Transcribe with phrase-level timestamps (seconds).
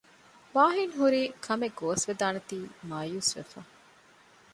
[0.53, 2.57] ވާހިން ހުރީ ކަމެއް ގޯސްވެދާނެތީ
[2.89, 3.59] މާޔޫސްވެފަ